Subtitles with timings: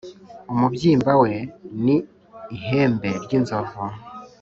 [0.53, 1.31] Umubyimba we
[1.83, 1.95] ni
[2.57, 3.79] ihembe ry’inzovu,